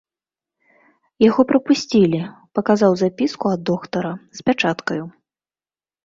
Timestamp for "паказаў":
2.59-2.91